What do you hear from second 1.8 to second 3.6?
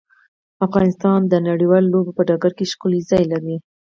لوبو په ډګر کې ښکلی ځای لري.